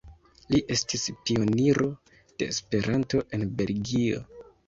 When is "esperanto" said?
2.55-3.23